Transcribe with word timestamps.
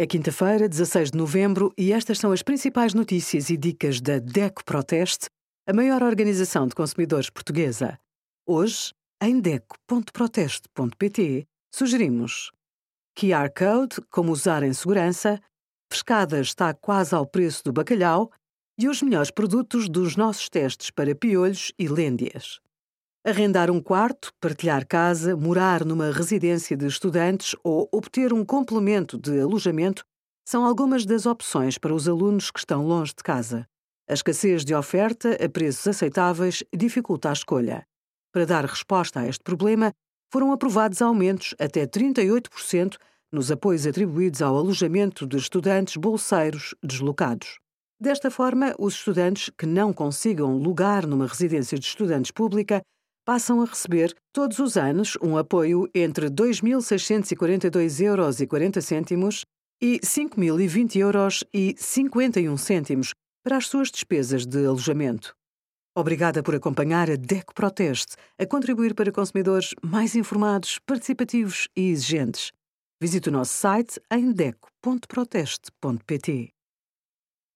É 0.00 0.06
quinta-feira, 0.06 0.68
16 0.68 1.10
de 1.10 1.18
novembro, 1.18 1.74
e 1.76 1.92
estas 1.92 2.20
são 2.20 2.30
as 2.30 2.40
principais 2.40 2.94
notícias 2.94 3.50
e 3.50 3.56
dicas 3.56 4.00
da 4.00 4.20
DECO 4.20 4.64
Proteste, 4.64 5.26
a 5.66 5.72
maior 5.72 6.04
organização 6.04 6.68
de 6.68 6.74
consumidores 6.76 7.28
portuguesa. 7.28 7.98
Hoje, 8.46 8.94
em 9.20 9.40
DECO.proteste.pt, 9.40 11.48
sugerimos 11.74 12.52
QR 13.18 13.50
Code, 13.52 13.96
como 14.08 14.30
usar 14.30 14.62
em 14.62 14.72
segurança, 14.72 15.40
pescada 15.90 16.38
está 16.38 16.72
quase 16.72 17.12
ao 17.12 17.26
preço 17.26 17.64
do 17.64 17.72
bacalhau 17.72 18.30
e 18.78 18.88
os 18.88 19.02
melhores 19.02 19.32
produtos 19.32 19.88
dos 19.88 20.14
nossos 20.14 20.48
testes 20.48 20.92
para 20.92 21.12
piolhos 21.12 21.72
e 21.76 21.88
lêndias. 21.88 22.60
Arrendar 23.24 23.68
um 23.68 23.80
quarto, 23.80 24.32
partilhar 24.40 24.86
casa, 24.86 25.36
morar 25.36 25.84
numa 25.84 26.12
residência 26.12 26.76
de 26.76 26.86
estudantes 26.86 27.54
ou 27.64 27.88
obter 27.92 28.32
um 28.32 28.44
complemento 28.44 29.18
de 29.18 29.40
alojamento 29.40 30.04
são 30.46 30.64
algumas 30.64 31.04
das 31.04 31.26
opções 31.26 31.76
para 31.76 31.92
os 31.92 32.08
alunos 32.08 32.50
que 32.50 32.60
estão 32.60 32.86
longe 32.86 33.12
de 33.14 33.22
casa. 33.22 33.66
A 34.08 34.14
escassez 34.14 34.64
de 34.64 34.74
oferta 34.74 35.36
a 35.44 35.48
preços 35.48 35.86
aceitáveis 35.88 36.62
dificulta 36.74 37.28
a 37.28 37.32
escolha. 37.32 37.84
Para 38.32 38.46
dar 38.46 38.64
resposta 38.64 39.20
a 39.20 39.26
este 39.26 39.42
problema, 39.42 39.92
foram 40.32 40.52
aprovados 40.52 41.02
aumentos 41.02 41.54
até 41.58 41.86
38% 41.86 42.96
nos 43.32 43.50
apoios 43.50 43.86
atribuídos 43.86 44.40
ao 44.40 44.56
alojamento 44.56 45.26
de 45.26 45.36
estudantes 45.36 45.96
bolseiros 45.96 46.74
deslocados. 46.82 47.58
Desta 48.00 48.30
forma, 48.30 48.74
os 48.78 48.94
estudantes 48.94 49.50
que 49.58 49.66
não 49.66 49.92
consigam 49.92 50.56
lugar 50.56 51.04
numa 51.04 51.26
residência 51.26 51.76
de 51.78 51.84
estudantes 51.84 52.30
pública 52.30 52.80
passam 53.28 53.60
a 53.60 53.66
receber 53.66 54.16
todos 54.32 54.58
os 54.58 54.78
anos 54.78 55.18
um 55.20 55.36
apoio 55.36 55.86
entre 55.94 56.30
2.642 56.30 58.02
euros 58.02 58.40
e 58.40 58.46
40 58.46 58.80
cêntimos 58.80 59.44
e 59.82 60.00
5.020 60.00 60.96
euros 60.96 61.44
e 61.52 61.74
51 61.76 62.56
cêntimos 62.56 63.12
para 63.44 63.58
as 63.58 63.66
suas 63.66 63.90
despesas 63.90 64.46
de 64.46 64.64
alojamento. 64.64 65.36
Obrigada 65.94 66.42
por 66.42 66.54
acompanhar 66.54 67.10
a 67.10 67.16
DECO 67.16 67.52
Proteste 67.52 68.16
a 68.38 68.46
contribuir 68.46 68.94
para 68.94 69.12
consumidores 69.12 69.74
mais 69.82 70.16
informados, 70.16 70.78
participativos 70.86 71.68
e 71.76 71.90
exigentes. 71.90 72.50
Visite 72.98 73.28
o 73.28 73.32
nosso 73.32 73.52
site 73.52 74.00
em 74.10 74.32
deco.proteste.pt. 74.32 76.57